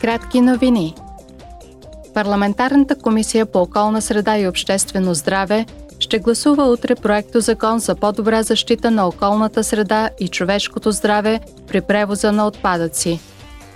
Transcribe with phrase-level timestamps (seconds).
[0.00, 0.94] Кратки новини.
[2.14, 5.66] Парламентарната комисия по околна среда и обществено здраве
[5.98, 11.80] ще гласува утре проекто закон за по-добра защита на околната среда и човешкото здраве при
[11.80, 13.20] превоза на отпадъци.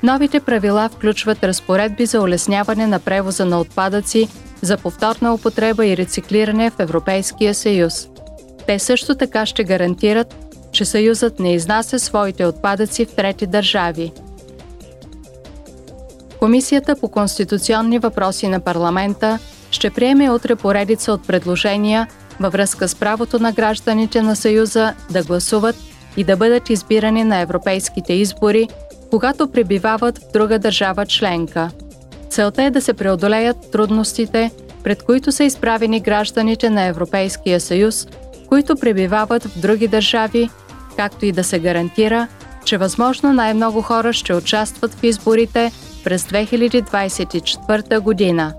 [0.02, 4.28] Новите правила включват разпоредби за улесняване на превоза на отпадъци
[4.60, 8.08] за повторна употреба и рециклиране в Европейския съюз.
[8.66, 10.36] Те също така ще гарантират,
[10.72, 14.12] че Съюзът не изнася своите отпадъци в трети държави.
[16.42, 19.38] Комисията по конституционни въпроси на парламента
[19.70, 22.08] ще приеме утре поредица от предложения
[22.40, 25.76] във връзка с правото на гражданите на Съюза да гласуват
[26.16, 28.68] и да бъдат избирани на европейските избори,
[29.10, 31.70] когато пребивават в друга държава членка.
[32.30, 34.50] Целта е да се преодолеят трудностите,
[34.84, 38.06] пред които са изправени гражданите на Европейския съюз,
[38.48, 40.50] които пребивават в други държави,
[40.96, 42.28] както и да се гарантира,
[42.64, 45.72] че възможно най-много хора ще участват в изборите
[46.04, 48.54] през 2024 година.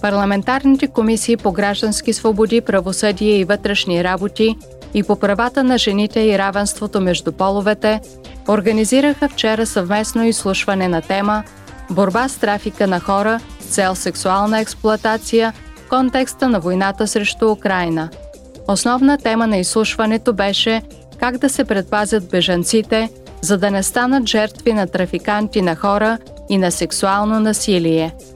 [0.00, 4.56] Парламентарните комисии по граждански свободи, правосъдие и вътрешни работи
[4.94, 8.00] и по правата на жените и равенството между половете
[8.48, 11.42] организираха вчера съвместно изслушване на тема
[11.90, 18.08] Борба с трафика на хора с цел сексуална експлоатация в контекста на войната срещу Украина.
[18.68, 20.82] Основна тема на изслушването беше
[21.18, 23.10] как да се предпазят бежанците,
[23.42, 28.14] за да не станат жертви на трафиканти на хора и на сексуално насилие–